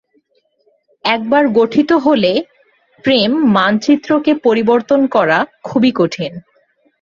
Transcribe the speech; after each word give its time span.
একবার 1.05 1.43
গঠিত 1.49 1.89
হলে, 2.05 2.31
প্রেম 3.03 3.31
মানচিত্রকে 3.53 4.31
পরিবর্তন 4.43 5.01
করা 5.07 5.37
খুবই 5.63 5.91
কঠিন। 5.95 6.31